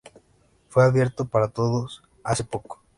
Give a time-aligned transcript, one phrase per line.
[0.67, 2.81] Fue abierto para todos hace poco.